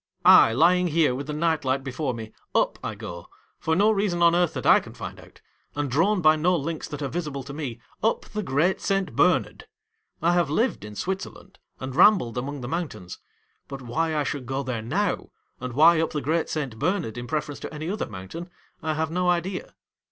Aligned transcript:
I, 0.25 0.51
lying 0.51 0.87
here 0.87 1.13
with 1.13 1.27
the 1.27 1.33
night 1.33 1.63
light 1.63 1.83
before 1.83 2.11
me, 2.15 2.33
up 2.55 2.79
I 2.83 2.95
go, 2.95 3.27
for 3.59 3.75
no 3.75 3.91
reason 3.91 4.23
on 4.23 4.33
earth 4.33 4.55
that 4.55 4.65
I 4.65 4.79
can 4.79 4.95
find 4.95 5.19
out, 5.19 5.41
and 5.75 5.91
drawn 5.91 6.23
by 6.23 6.35
no 6.35 6.55
links 6.55 6.87
that 6.87 7.03
are 7.03 7.07
visible 7.07 7.43
to 7.43 7.53
me, 7.53 7.79
up 8.01 8.21
the 8.25 8.41
Great 8.41 8.81
Saint 8.81 9.15
Bernard! 9.15 9.67
I 10.19 10.33
have 10.33 10.49
lived 10.49 10.83
in 10.83 10.95
Switzerland, 10.95 11.59
and 11.79 11.95
rambled 11.95 12.35
among 12.39 12.61
the 12.61 12.67
mountains; 12.67 13.19
but, 13.67 13.83
why 13.83 14.15
I 14.15 14.23
should 14.23 14.47
go 14.47 14.63
there 14.63 14.81
now, 14.81 15.29
and 15.59 15.73
why 15.73 16.01
up 16.01 16.13
the 16.13 16.19
Great 16.21 16.49
Saint 16.49 16.79
Bernard 16.79 17.15
in 17.15 17.27
preference 17.27 17.59
to 17.59 17.71
any 17.71 17.87
other 17.87 18.07
mountain, 18.09 18.49
I 18.81 18.95
have 18.95 19.11
no 19.11 19.29
idea. 19.29 19.75